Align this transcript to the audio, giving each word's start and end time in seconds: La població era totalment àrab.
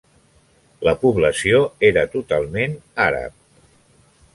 La 0.87 0.93
població 1.03 1.61
era 1.91 2.07
totalment 2.17 2.77
àrab. 3.11 3.41